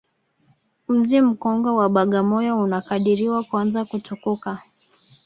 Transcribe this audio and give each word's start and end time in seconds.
Mji 0.89 1.21
mkongwe 1.21 1.71
wa 1.71 1.89
Bagamoyo 1.89 2.57
unakadiriwa 2.59 3.43
kuanza 3.43 3.85
kutukuka 3.85 4.61